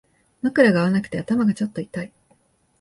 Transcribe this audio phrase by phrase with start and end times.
[0.41, 2.11] 枕が合わなくて頭がちょっと痛い